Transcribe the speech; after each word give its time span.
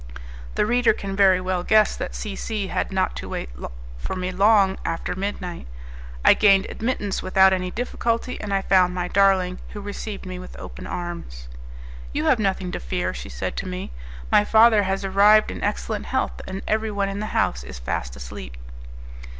The 0.55 0.65
reader 0.65 0.93
can 0.93 1.15
very 1.15 1.39
well 1.39 1.61
guess 1.61 1.95
that 1.95 2.15
C 2.15 2.35
C 2.35 2.69
had 2.69 2.91
not 2.91 3.15
to 3.17 3.29
wait 3.29 3.49
for 3.99 4.15
me 4.15 4.31
long 4.31 4.79
after 4.83 5.13
midnight. 5.13 5.67
I 6.25 6.33
gained 6.33 6.65
admittance 6.71 7.21
without 7.21 7.53
any 7.53 7.69
difficulty, 7.69 8.41
and 8.41 8.51
I 8.51 8.63
found 8.63 8.95
my 8.95 9.07
darling, 9.07 9.59
who 9.73 9.79
received 9.79 10.25
me 10.25 10.39
with 10.39 10.57
open 10.57 10.87
arms. 10.87 11.47
"You 12.13 12.25
have 12.25 12.39
nothing 12.39 12.71
to 12.71 12.79
fear," 12.79 13.13
she 13.13 13.29
said 13.29 13.55
to 13.57 13.67
me; 13.67 13.91
"my 14.31 14.43
father 14.43 14.81
has 14.81 15.05
arrived 15.05 15.51
in 15.51 15.63
excellent 15.63 16.07
health, 16.07 16.41
and 16.47 16.63
everyone 16.67 17.07
in 17.07 17.19
the 17.19 17.27
house 17.37 17.63
is 17.63 17.77
fast 17.77 18.15
asleep." 18.15 18.57